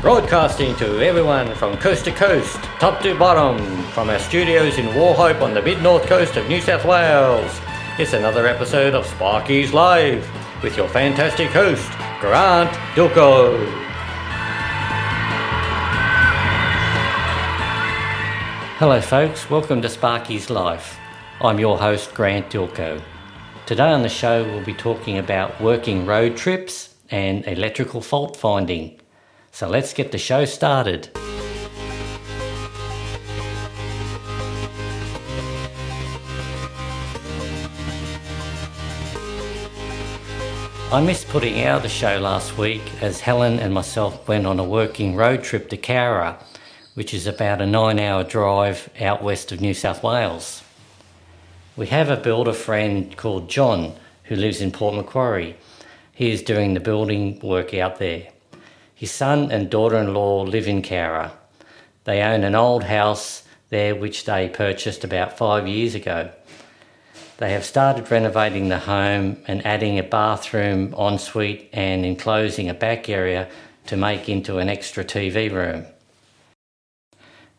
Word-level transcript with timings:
Broadcasting 0.00 0.74
to 0.76 1.06
everyone 1.06 1.54
from 1.56 1.76
coast 1.76 2.06
to 2.06 2.10
coast, 2.10 2.56
top 2.78 3.02
to 3.02 3.14
bottom, 3.18 3.58
from 3.88 4.08
our 4.08 4.18
studios 4.18 4.78
in 4.78 4.86
Wauchope 4.86 5.42
on 5.42 5.52
the 5.52 5.60
mid 5.60 5.82
north 5.82 6.06
coast 6.06 6.38
of 6.38 6.48
New 6.48 6.62
South 6.62 6.86
Wales. 6.86 7.60
It's 7.98 8.14
another 8.14 8.46
episode 8.46 8.94
of 8.94 9.04
Sparky's 9.04 9.74
Life 9.74 10.26
with 10.62 10.74
your 10.74 10.88
fantastic 10.88 11.50
host, 11.50 11.86
Grant 12.18 12.70
Dylko. 12.94 13.58
Hello, 18.78 19.02
folks. 19.02 19.50
Welcome 19.50 19.82
to 19.82 19.88
Sparky's 19.90 20.48
Life. 20.48 20.98
I'm 21.42 21.58
your 21.60 21.76
host, 21.76 22.14
Grant 22.14 22.48
Dylko. 22.48 23.02
Today 23.66 23.92
on 23.92 24.00
the 24.00 24.08
show, 24.08 24.44
we'll 24.44 24.64
be 24.64 24.72
talking 24.72 25.18
about 25.18 25.60
working 25.60 26.06
road 26.06 26.38
trips 26.38 26.94
and 27.10 27.46
electrical 27.46 28.00
fault 28.00 28.34
finding. 28.34 28.99
So 29.52 29.68
let's 29.68 29.92
get 29.92 30.12
the 30.12 30.18
show 30.18 30.44
started. 30.44 31.10
I 40.92 41.00
missed 41.00 41.28
putting 41.28 41.62
out 41.62 41.82
the 41.82 41.88
show 41.88 42.18
last 42.18 42.58
week 42.58 42.82
as 43.00 43.20
Helen 43.20 43.60
and 43.60 43.72
myself 43.72 44.26
went 44.26 44.44
on 44.44 44.58
a 44.58 44.64
working 44.64 45.14
road 45.14 45.44
trip 45.44 45.68
to 45.68 45.76
Cowra, 45.76 46.42
which 46.94 47.14
is 47.14 47.28
about 47.28 47.60
a 47.60 47.66
nine 47.66 48.00
hour 48.00 48.24
drive 48.24 48.90
out 49.00 49.22
west 49.22 49.52
of 49.52 49.60
New 49.60 49.72
South 49.72 50.02
Wales. 50.02 50.64
We 51.76 51.86
have 51.86 52.10
a 52.10 52.16
builder 52.16 52.52
friend 52.52 53.16
called 53.16 53.48
John 53.48 53.94
who 54.24 54.34
lives 54.34 54.60
in 54.60 54.72
Port 54.72 54.96
Macquarie. 54.96 55.56
He 56.12 56.32
is 56.32 56.42
doing 56.42 56.74
the 56.74 56.80
building 56.80 57.38
work 57.38 57.72
out 57.72 58.00
there. 58.00 58.26
His 59.00 59.10
son 59.10 59.50
and 59.50 59.70
daughter 59.70 59.96
in 59.96 60.12
law 60.12 60.42
live 60.42 60.68
in 60.68 60.82
Cowra. 60.82 61.30
They 62.04 62.20
own 62.20 62.44
an 62.44 62.54
old 62.54 62.84
house 62.84 63.44
there 63.70 63.94
which 63.96 64.26
they 64.26 64.50
purchased 64.50 65.04
about 65.04 65.38
five 65.38 65.66
years 65.66 65.94
ago. 65.94 66.30
They 67.38 67.50
have 67.52 67.64
started 67.64 68.10
renovating 68.10 68.68
the 68.68 68.80
home 68.80 69.38
and 69.48 69.64
adding 69.64 69.98
a 69.98 70.02
bathroom, 70.02 70.92
ensuite, 70.92 71.70
and 71.72 72.04
enclosing 72.04 72.68
a 72.68 72.74
back 72.74 73.08
area 73.08 73.48
to 73.86 73.96
make 73.96 74.28
into 74.28 74.58
an 74.58 74.68
extra 74.68 75.02
TV 75.02 75.50
room. 75.50 75.86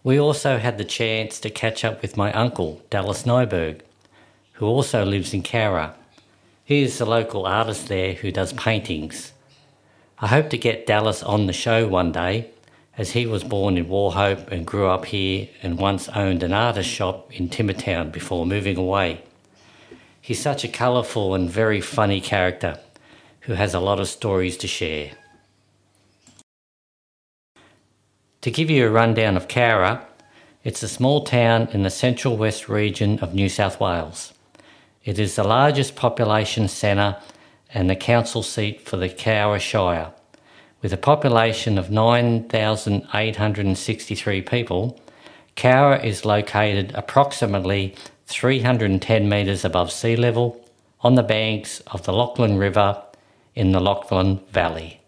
We 0.04 0.20
also 0.20 0.60
had 0.60 0.78
the 0.78 0.86
chance 0.86 1.40
to 1.40 1.50
catch 1.50 1.84
up 1.84 2.04
with 2.04 2.16
my 2.16 2.32
uncle, 2.34 2.84
Dallas 2.92 3.24
Nyberg, 3.24 3.82
who 4.52 4.68
also 4.68 5.04
lives 5.04 5.34
in 5.34 5.42
Cowra. 5.42 5.96
He 6.64 6.84
is 6.84 7.00
the 7.00 7.06
local 7.08 7.48
artist 7.48 7.88
there 7.88 8.14
who 8.14 8.32
does 8.32 8.54
paintings. 8.54 9.32
I 10.24 10.28
hope 10.28 10.52
to 10.52 10.58
get 10.58 10.86
Dallas 10.86 11.24
on 11.24 11.48
the 11.48 11.54
show 11.54 11.88
one 11.88 12.12
day, 12.12 12.52
as 12.96 13.14
he 13.14 13.26
was 13.26 13.44
born 13.44 13.76
in 13.76 13.88
Wauchope 13.88 14.52
and 14.52 14.68
grew 14.68 14.86
up 14.86 15.06
here 15.06 15.50
and 15.64 15.80
once 15.80 16.10
owned 16.10 16.44
an 16.44 16.54
artist 16.54 16.88
shop 16.88 17.34
in 17.34 17.50
Timbertown 17.50 18.12
before 18.12 18.46
moving 18.46 18.78
away. 18.78 19.24
He's 20.22 20.40
such 20.40 20.64
a 20.64 20.68
colourful 20.68 21.34
and 21.34 21.50
very 21.50 21.82
funny 21.82 22.22
character 22.22 22.78
who 23.42 23.54
has 23.54 23.74
a 23.74 23.80
lot 23.80 24.00
of 24.00 24.08
stories 24.08 24.58
to 24.58 24.68
share. 24.68 25.14
To 28.42 28.52
give 28.52 28.70
you 28.70 28.86
a 28.86 28.92
rundown 28.92 29.36
of 29.36 29.48
Cowra, 29.48 30.06
it's 30.64 30.84
a 30.84 30.88
small 30.88 31.24
town 31.24 31.68
in 31.74 31.82
the 31.82 31.90
central 31.90 32.38
west 32.38 32.70
region 32.70 33.18
of 33.22 33.34
New 33.34 33.50
South 33.50 33.80
Wales. 33.80 34.34
It 35.04 35.18
is 35.18 35.36
the 35.36 35.44
largest 35.44 35.96
population 35.96 36.68
centre 36.68 37.18
and 37.74 37.90
the 37.90 37.96
council 37.96 38.44
seat 38.44 38.88
for 38.88 38.98
the 38.98 39.10
Cowra 39.10 39.60
Shire. 39.60 40.12
With 40.82 40.94
a 40.94 40.98
population 40.98 41.78
of 41.78 41.92
9,863 41.92 44.42
people, 44.42 45.00
Cowra 45.56 46.04
is 46.04 46.26
located 46.26 46.92
approximately 46.96 47.96
310 48.26 49.30
metres 49.30 49.64
above 49.64 49.92
sea 49.92 50.16
level 50.16 50.60
on 51.02 51.14
the 51.16 51.24
banks 51.24 51.82
of 51.88 52.04
the 52.04 52.14
Lachlan 52.14 52.58
River 52.58 53.02
in 53.56 53.72
the 53.72 53.80
Lachlan 53.80 54.40
Valley. 54.52 55.02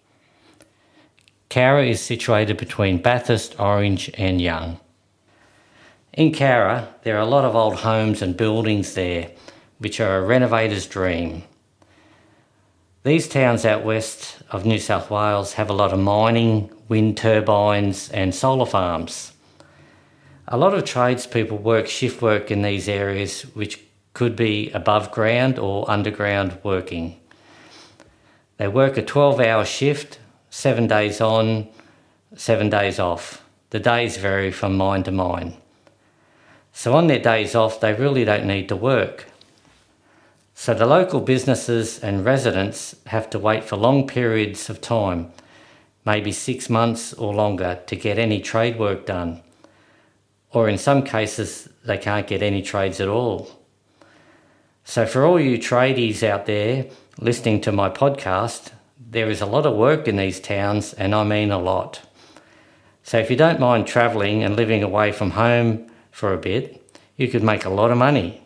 Cowra 1.49 1.87
is 1.87 2.01
situated 2.01 2.57
between 2.57 3.01
Bathurst, 3.01 3.59
Orange, 3.59 4.09
and 4.17 4.41
Young. 4.41 4.79
In 6.13 6.31
Cowra, 6.31 6.87
there 7.03 7.15
are 7.15 7.21
a 7.21 7.25
lot 7.25 7.45
of 7.45 7.55
old 7.55 7.75
homes 7.75 8.21
and 8.21 8.37
buildings 8.37 8.93
there, 8.93 9.31
which 9.79 9.99
are 9.99 10.17
a 10.17 10.25
renovator's 10.25 10.85
dream. 10.85 11.43
These 13.03 13.27
towns 13.27 13.65
out 13.65 13.83
west 13.83 14.37
of 14.49 14.65
New 14.65 14.79
South 14.79 15.09
Wales 15.09 15.53
have 15.53 15.69
a 15.69 15.73
lot 15.73 15.91
of 15.91 15.99
mining, 15.99 16.71
wind 16.87 17.17
turbines, 17.17 18.09
and 18.11 18.33
solar 18.33 18.65
farms. 18.65 19.33
A 20.47 20.55
lot 20.55 20.73
of 20.73 20.85
tradespeople 20.85 21.57
work 21.57 21.87
shift 21.87 22.21
work 22.21 22.49
in 22.49 22.61
these 22.61 22.87
areas, 22.87 23.41
which 23.41 23.83
could 24.13 24.37
be 24.37 24.71
above 24.71 25.11
ground 25.11 25.59
or 25.59 25.89
underground 25.91 26.57
working. 26.63 27.19
They 28.55 28.69
work 28.69 28.95
a 28.95 29.01
12 29.01 29.37
hour 29.41 29.65
shift, 29.65 30.19
seven 30.49 30.87
days 30.87 31.19
on, 31.19 31.67
seven 32.37 32.69
days 32.69 32.99
off. 32.99 33.43
The 33.71 33.81
days 33.81 34.15
vary 34.15 34.51
from 34.51 34.77
mine 34.77 35.03
to 35.03 35.11
mine. 35.11 35.57
So, 36.71 36.93
on 36.93 37.07
their 37.07 37.19
days 37.19 37.53
off, 37.53 37.81
they 37.81 37.93
really 37.93 38.23
don't 38.23 38.45
need 38.45 38.69
to 38.69 38.77
work. 38.77 39.25
So, 40.55 40.73
the 40.73 40.85
local 40.85 41.19
businesses 41.19 41.99
and 41.99 42.23
residents 42.23 42.95
have 43.07 43.29
to 43.31 43.39
wait 43.39 43.63
for 43.63 43.75
long 43.75 44.07
periods 44.07 44.69
of 44.69 44.81
time, 44.81 45.31
maybe 46.05 46.31
six 46.31 46.69
months 46.69 47.13
or 47.13 47.33
longer, 47.33 47.79
to 47.87 47.95
get 47.95 48.19
any 48.19 48.39
trade 48.39 48.77
work 48.77 49.05
done. 49.05 49.41
Or 50.51 50.69
in 50.69 50.77
some 50.77 51.03
cases, 51.03 51.69
they 51.83 51.97
can't 51.97 52.27
get 52.27 52.43
any 52.43 52.61
trades 52.61 53.01
at 53.01 53.07
all. 53.07 53.49
So, 54.83 55.05
for 55.05 55.25
all 55.25 55.39
you 55.39 55.57
tradies 55.57 56.23
out 56.23 56.45
there 56.45 56.85
listening 57.19 57.61
to 57.61 57.71
my 57.71 57.89
podcast, 57.89 58.71
there 58.99 59.29
is 59.29 59.41
a 59.41 59.45
lot 59.45 59.65
of 59.65 59.75
work 59.75 60.07
in 60.07 60.17
these 60.17 60.39
towns, 60.39 60.93
and 60.93 61.15
I 61.15 61.23
mean 61.23 61.51
a 61.51 61.57
lot. 61.57 62.01
So, 63.01 63.17
if 63.17 63.31
you 63.31 63.35
don't 63.35 63.59
mind 63.59 63.87
travelling 63.87 64.43
and 64.43 64.55
living 64.55 64.83
away 64.83 65.11
from 65.11 65.31
home, 65.31 65.89
for 66.13 66.31
a 66.31 66.37
bit, 66.37 66.79
you 67.17 67.27
could 67.27 67.43
make 67.43 67.65
a 67.65 67.69
lot 67.69 67.89
of 67.89 67.97
money. 67.97 68.42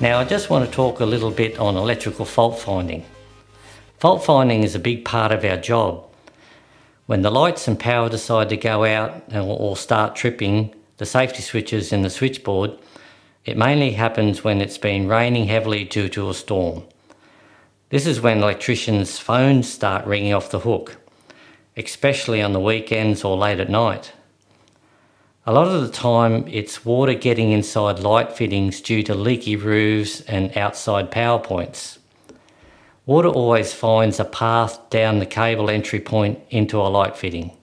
Now, 0.00 0.20
I 0.20 0.24
just 0.24 0.48
want 0.48 0.64
to 0.64 0.70
talk 0.70 1.00
a 1.00 1.04
little 1.04 1.32
bit 1.32 1.58
on 1.58 1.76
electrical 1.76 2.24
fault 2.24 2.60
finding. 2.60 3.04
Fault 3.98 4.24
finding 4.24 4.62
is 4.62 4.76
a 4.76 4.78
big 4.78 5.04
part 5.04 5.32
of 5.32 5.44
our 5.44 5.56
job. 5.56 6.04
When 7.06 7.22
the 7.22 7.32
lights 7.32 7.66
and 7.66 7.80
power 7.80 8.08
decide 8.08 8.48
to 8.50 8.56
go 8.56 8.84
out 8.84 9.24
or 9.34 9.76
start 9.76 10.14
tripping, 10.14 10.72
the 10.98 11.06
safety 11.06 11.42
switches 11.42 11.92
in 11.92 12.02
the 12.02 12.10
switchboard, 12.10 12.78
it 13.44 13.56
mainly 13.56 13.90
happens 13.90 14.44
when 14.44 14.60
it's 14.60 14.78
been 14.78 15.08
raining 15.08 15.48
heavily 15.48 15.82
due 15.82 16.08
to 16.10 16.30
a 16.30 16.34
storm. 16.34 16.84
This 17.90 18.06
is 18.06 18.20
when 18.20 18.38
electricians' 18.38 19.18
phones 19.18 19.68
start 19.68 20.06
ringing 20.06 20.32
off 20.32 20.52
the 20.52 20.60
hook, 20.60 20.96
especially 21.76 22.40
on 22.40 22.52
the 22.52 22.60
weekends 22.60 23.24
or 23.24 23.36
late 23.36 23.58
at 23.58 23.68
night. 23.68 24.12
A 25.48 25.56
lot 25.58 25.66
of 25.66 25.80
the 25.80 25.88
time, 25.88 26.46
it's 26.46 26.84
water 26.84 27.14
getting 27.14 27.52
inside 27.52 28.00
light 28.00 28.36
fittings 28.36 28.82
due 28.82 29.02
to 29.04 29.14
leaky 29.14 29.56
roofs 29.56 30.20
and 30.20 30.54
outside 30.58 31.10
power 31.10 31.38
points. 31.38 31.98
Water 33.06 33.28
always 33.28 33.72
finds 33.72 34.20
a 34.20 34.26
path 34.26 34.78
down 34.90 35.20
the 35.20 35.24
cable 35.24 35.70
entry 35.70 36.00
point 36.00 36.38
into 36.50 36.78
a 36.78 36.92
light 36.92 37.16
fitting. 37.16 37.56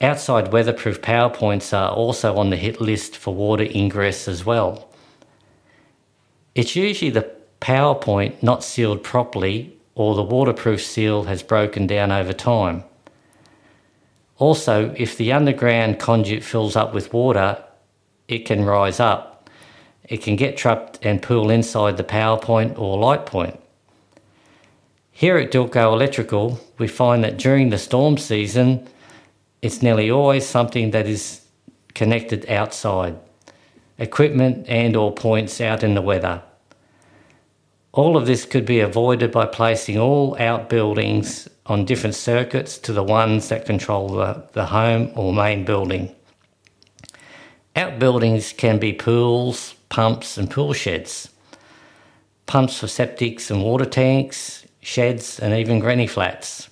Outside 0.00 0.52
weatherproof 0.52 1.02
power 1.02 1.28
points 1.28 1.72
are 1.72 1.90
also 1.90 2.36
on 2.36 2.50
the 2.50 2.56
hit 2.56 2.80
list 2.80 3.16
for 3.16 3.34
water 3.34 3.66
ingress 3.74 4.28
as 4.28 4.46
well. 4.46 4.88
It's 6.54 6.76
usually 6.76 7.10
the 7.10 7.34
power 7.58 7.96
point 7.96 8.44
not 8.44 8.62
sealed 8.62 9.02
properly 9.02 9.76
or 9.96 10.14
the 10.14 10.22
waterproof 10.22 10.84
seal 10.84 11.24
has 11.24 11.42
broken 11.42 11.88
down 11.88 12.12
over 12.12 12.32
time. 12.32 12.84
Also, 14.38 14.92
if 14.96 15.16
the 15.16 15.32
underground 15.32 15.98
conduit 15.98 16.42
fills 16.42 16.74
up 16.76 16.92
with 16.92 17.12
water, 17.12 17.62
it 18.26 18.40
can 18.40 18.64
rise 18.64 18.98
up. 18.98 19.48
It 20.04 20.22
can 20.22 20.36
get 20.36 20.56
trapped 20.56 20.98
and 21.02 21.22
pool 21.22 21.50
inside 21.50 21.96
the 21.96 22.04
power 22.04 22.38
point 22.38 22.78
or 22.78 22.98
light 22.98 23.26
point. 23.26 23.58
Here 25.12 25.38
at 25.38 25.52
Dylko 25.52 25.92
Electrical, 25.92 26.58
we 26.78 26.88
find 26.88 27.22
that 27.22 27.36
during 27.36 27.70
the 27.70 27.78
storm 27.78 28.18
season, 28.18 28.88
it's 29.62 29.80
nearly 29.80 30.10
always 30.10 30.44
something 30.44 30.90
that 30.90 31.06
is 31.06 31.42
connected 31.94 32.50
outside, 32.50 33.16
equipment 33.96 34.66
and 34.68 34.96
or 34.96 35.12
points 35.12 35.60
out 35.60 35.84
in 35.84 35.94
the 35.94 36.02
weather. 36.02 36.42
All 37.92 38.16
of 38.16 38.26
this 38.26 38.44
could 38.44 38.66
be 38.66 38.80
avoided 38.80 39.30
by 39.30 39.46
placing 39.46 39.96
all 39.96 40.36
outbuildings 40.40 41.48
on 41.66 41.84
different 41.84 42.14
circuits 42.14 42.78
to 42.78 42.92
the 42.92 43.02
ones 43.02 43.48
that 43.48 43.64
control 43.66 44.08
the, 44.08 44.44
the 44.52 44.66
home 44.66 45.10
or 45.16 45.32
main 45.32 45.64
building. 45.64 46.14
Outbuildings 47.76 48.52
can 48.52 48.78
be 48.78 48.92
pools, 48.92 49.74
pumps, 49.88 50.38
and 50.38 50.50
pool 50.50 50.72
sheds. 50.72 51.30
pumps 52.46 52.78
for 52.78 52.86
septics 52.86 53.50
and 53.50 53.62
water 53.62 53.86
tanks, 53.86 54.66
sheds, 54.80 55.40
and 55.40 55.54
even 55.54 55.80
granny 55.80 56.06
flats. 56.06 56.68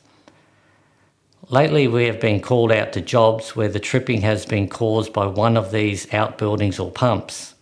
Lately, 1.48 1.88
we 1.88 2.04
have 2.04 2.20
been 2.20 2.40
called 2.40 2.72
out 2.72 2.92
to 2.92 3.00
jobs 3.00 3.56
where 3.56 3.68
the 3.68 3.80
tripping 3.80 4.20
has 4.22 4.46
been 4.46 4.68
caused 4.68 5.12
by 5.12 5.26
one 5.26 5.56
of 5.56 5.70
these 5.70 6.12
outbuildings 6.12 6.78
or 6.78 6.90
pumps. 6.90 7.54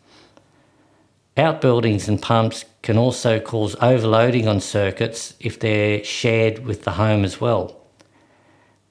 Outbuildings 1.40 2.06
and 2.06 2.20
pumps 2.20 2.66
can 2.82 2.98
also 2.98 3.40
cause 3.40 3.74
overloading 3.80 4.46
on 4.46 4.60
circuits 4.60 5.32
if 5.40 5.58
they're 5.58 6.04
shared 6.04 6.66
with 6.66 6.84
the 6.84 6.90
home 6.90 7.24
as 7.24 7.40
well. 7.40 7.80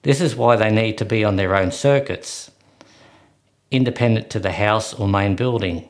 This 0.02 0.20
is 0.20 0.36
why 0.36 0.56
they 0.56 0.72
need 0.72 0.98
to 0.98 1.06
be 1.06 1.24
on 1.24 1.36
their 1.36 1.56
own 1.56 1.72
circuits, 1.72 2.50
independent 3.70 4.32
to 4.32 4.40
the 4.40 4.54
house 4.54 4.96
or 4.96 5.08
main 5.08 5.36
building. 5.36 5.90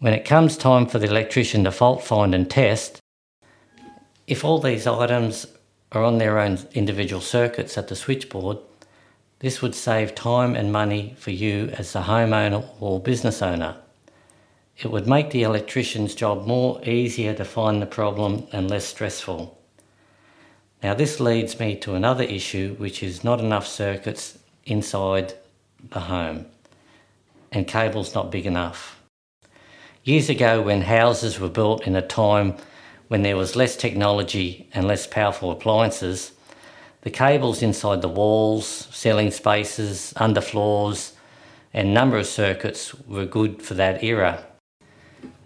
When 0.00 0.12
it 0.12 0.24
comes 0.24 0.56
time 0.56 0.86
for 0.86 0.98
the 0.98 1.06
electrician 1.06 1.62
to 1.62 1.70
fault 1.70 2.02
find 2.02 2.34
and 2.34 2.50
test, 2.50 2.98
if 4.26 4.44
all 4.44 4.58
these 4.58 4.88
items 4.88 5.46
are 5.92 6.02
on 6.02 6.18
their 6.18 6.40
own 6.40 6.58
individual 6.72 7.22
circuits 7.22 7.78
at 7.78 7.86
the 7.86 7.94
switchboard, 7.94 8.58
this 9.38 9.62
would 9.62 9.76
save 9.76 10.16
time 10.16 10.56
and 10.56 10.72
money 10.72 11.14
for 11.16 11.30
you 11.30 11.68
as 11.78 11.92
the 11.92 12.00
homeowner 12.00 12.64
or 12.80 12.98
business 12.98 13.40
owner. 13.40 13.76
It 14.82 14.90
would 14.90 15.06
make 15.06 15.30
the 15.30 15.42
electrician's 15.42 16.14
job 16.14 16.46
more 16.46 16.82
easier 16.84 17.34
to 17.34 17.44
find 17.44 17.82
the 17.82 17.86
problem 17.86 18.46
and 18.50 18.70
less 18.70 18.86
stressful. 18.86 19.58
Now, 20.82 20.94
this 20.94 21.20
leads 21.20 21.60
me 21.60 21.76
to 21.76 21.94
another 21.94 22.24
issue, 22.24 22.76
which 22.78 23.02
is 23.02 23.22
not 23.22 23.40
enough 23.40 23.66
circuits 23.66 24.38
inside 24.64 25.34
the 25.90 26.00
home 26.00 26.46
and 27.52 27.66
cables 27.66 28.14
not 28.14 28.30
big 28.30 28.46
enough. 28.46 28.98
Years 30.02 30.30
ago, 30.30 30.62
when 30.62 30.80
houses 30.82 31.38
were 31.38 31.50
built 31.50 31.86
in 31.86 31.94
a 31.94 32.00
time 32.00 32.54
when 33.08 33.20
there 33.20 33.36
was 33.36 33.56
less 33.56 33.76
technology 33.76 34.66
and 34.72 34.86
less 34.86 35.06
powerful 35.06 35.50
appliances, 35.50 36.32
the 37.02 37.10
cables 37.10 37.60
inside 37.60 38.00
the 38.00 38.08
walls, 38.08 38.88
ceiling 38.92 39.30
spaces, 39.30 40.14
underfloors, 40.16 41.12
and 41.74 41.92
number 41.92 42.16
of 42.16 42.26
circuits 42.26 42.94
were 43.06 43.26
good 43.26 43.60
for 43.60 43.74
that 43.74 44.02
era. 44.02 44.46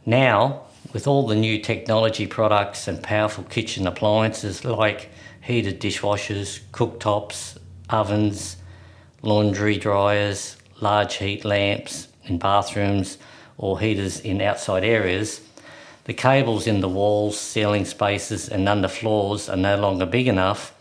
Now, 0.07 0.63
with 0.93 1.07
all 1.07 1.27
the 1.27 1.35
new 1.35 1.59
technology 1.59 2.27
products 2.27 2.87
and 2.87 3.03
powerful 3.03 3.45
kitchen 3.45 3.87
appliances 3.87 4.65
like 4.65 5.11
heated 5.41 5.81
dishwashers, 5.81 6.61
cooktops, 6.73 7.57
ovens, 7.89 8.57
laundry 9.23 9.79
dryers, 9.79 10.57
large 10.81 11.17
heat 11.17 11.45
lamps 11.45 12.09
in 12.25 12.39
bathrooms, 12.39 13.19
or 13.57 13.81
heaters 13.81 14.21
in 14.21 14.41
outside 14.43 14.85
areas, 14.85 15.41
the 16.05 16.13
cables 16.13 16.67
in 16.67 16.81
the 16.81 16.89
walls, 16.89 17.39
ceiling 17.39 17.87
spaces, 17.87 18.49
and 18.49 18.69
under 18.69 18.89
floors 18.89 19.49
are 19.49 19.57
no 19.57 19.77
longer 19.77 20.05
big 20.05 20.29
enough 20.29 20.75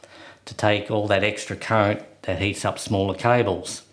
to 0.46 0.54
take 0.54 0.92
all 0.92 1.08
that 1.08 1.24
extra 1.24 1.56
current 1.56 2.02
that 2.24 2.40
heats 2.40 2.66
up 2.66 2.78
smaller 2.78 3.16
cables. 3.16 3.84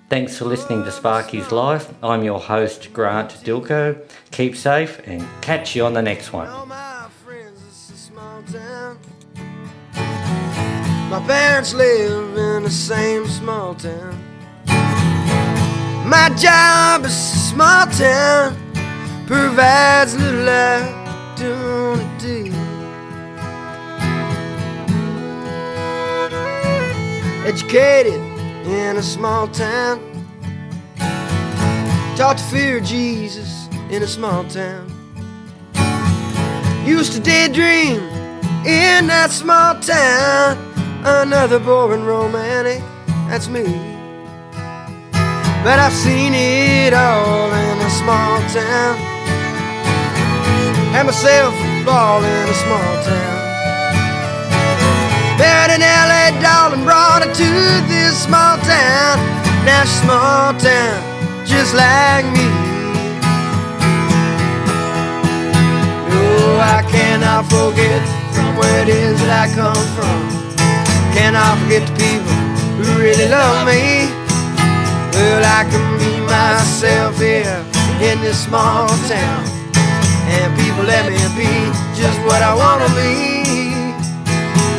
Thanks 0.07 0.38
for 0.38 0.45
listening 0.45 0.83
to 0.83 0.91
Sparky's 0.91 1.51
Life. 1.51 1.91
I'm 2.03 2.23
your 2.23 2.39
host, 2.39 2.94
Grant 2.94 3.31
Dylko. 3.44 4.00
Keep 4.29 4.56
safe 4.56 5.01
and 5.07 5.27
catch 5.41 5.75
you 5.75 5.83
on 5.83 5.94
the 5.94 6.01
next 6.03 6.31
one. 6.31 6.47
My 11.09 11.23
parents 11.25 11.73
live 11.73 12.38
in 12.38 12.63
the 12.63 12.69
same 12.69 13.25
small 13.25 13.74
town. 13.74 14.24
My 16.07 16.29
job 16.38 17.03
is 17.03 17.13
a 17.13 17.38
small 17.50 17.88
town, 17.88 18.56
provides 19.25 20.15
little. 20.15 21.00
Educated 27.51 28.22
in 28.65 28.96
a 28.96 29.03
small 29.03 29.46
town, 29.46 30.00
taught 32.15 32.38
to 32.38 32.43
fear 32.46 32.79
Jesus 32.79 33.67
in 33.89 34.01
a 34.03 34.08
small 34.08 34.46
town. 34.46 34.88
Used 36.86 37.12
to 37.12 37.20
daydream 37.20 38.00
in 38.65 39.08
that 39.08 39.31
small 39.31 39.77
town, 39.81 40.58
another 41.03 41.60
boring 41.60 42.05
romantic, 42.05 42.81
that's 43.27 43.50
me. 43.50 43.65
But 45.62 45.77
I've 45.77 45.91
seen 45.91 46.34
it 46.34 46.93
all 46.93 47.51
in 47.51 47.77
a 47.79 47.89
small 47.89 48.39
town. 48.48 48.96
Had 50.93 51.05
myself 51.05 51.53
a 51.53 51.84
ball 51.84 52.24
in 52.24 52.48
a 52.48 52.53
small 52.53 53.03
town. 53.03 53.40
Married 55.62 55.84
an 55.84 56.10
LA 56.10 56.41
doll 56.41 56.74
and 56.74 56.84
brought 56.84 57.22
her 57.22 57.32
to 57.32 57.50
this 57.86 58.24
small 58.24 58.58
town. 58.65 59.13
Now 59.63 59.84
she's 59.86 60.01
small 60.01 60.58
town, 60.58 60.98
just 61.46 61.75
like 61.75 62.25
me. 62.34 62.50
No, 66.10 66.58
I 66.58 66.82
cannot 66.89 67.46
forget 67.46 68.01
from 68.34 68.58
where 68.58 68.82
it 68.82 68.89
is 68.89 69.22
that 69.22 69.46
I 69.46 69.53
come 69.53 69.86
from. 69.94 70.18
Cannot 71.13 71.53
forget 71.62 71.86
the 71.86 71.94
people 71.94 72.41
who 72.82 72.98
really 72.98 73.30
love 73.30 73.62
me. 73.70 74.10
Well, 75.13 75.46
I 75.46 75.62
can 75.70 75.86
be 76.01 76.25
myself 76.25 77.20
here 77.20 77.62
in 78.01 78.20
this 78.22 78.46
small 78.46 78.88
town. 79.06 79.46
And 80.25 80.50
people 80.58 80.86
let 80.86 81.06
me 81.06 81.22
be 81.38 81.53
just 81.94 82.18
what 82.25 82.41
I 82.41 82.56
wanna 82.56 82.89
be. 82.98 83.30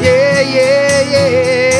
Yeah, 0.02 0.40
yeah, 0.40 1.28
yeah. 1.28 1.71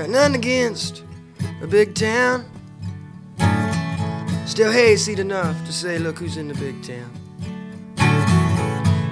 Got 0.00 0.08
nothing 0.08 0.36
against 0.36 1.04
a 1.60 1.66
big 1.66 1.94
town. 1.94 2.46
Still 4.46 4.72
hayseed 4.72 5.18
enough 5.18 5.62
to 5.66 5.72
say, 5.74 5.98
look 5.98 6.16
who's 6.16 6.38
in 6.38 6.48
the 6.48 6.54
big 6.54 6.82
town. 6.82 7.10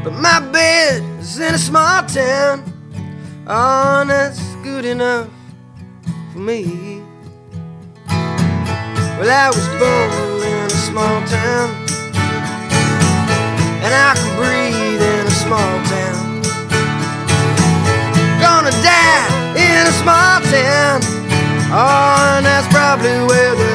But 0.03 0.15
my 0.15 0.41
bed 0.51 1.03
is 1.21 1.39
in 1.39 1.55
a 1.55 1.59
small 1.59 2.05
town. 2.05 2.65
Oh, 3.47 4.03
that's 4.09 4.41
good 4.63 4.87
enough 4.87 5.29
for 6.33 6.39
me. 6.39 7.03
Well, 8.09 9.29
I 9.29 9.49
was 9.49 9.69
born 9.77 10.11
in 10.41 10.65
a 10.65 10.71
small 10.71 11.21
town, 11.27 11.69
and 13.85 13.93
I 13.93 14.15
can 14.17 14.37
breathe 14.41 15.03
in 15.03 15.27
a 15.27 15.37
small 15.45 15.85
town. 15.85 16.41
Gonna 18.41 18.71
die 18.83 19.39
in 19.59 19.87
a 19.87 19.93
small 19.93 20.38
town, 20.51 21.01
oh, 21.71 22.37
and 22.37 22.47
that's 22.47 22.69
probably 22.73 23.19
where 23.29 23.55
the 23.55 23.68